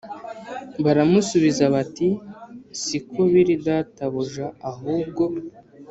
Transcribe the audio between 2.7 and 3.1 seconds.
si